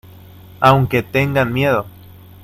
[0.61, 1.85] aunque tengan miedo.